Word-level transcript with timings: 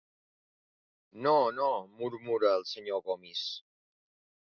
No, 1.27 1.35
no 1.59 1.69
—murmura 1.99 2.57
el 2.57 2.69
senyor 2.73 3.07
Gomis—. 3.11 3.49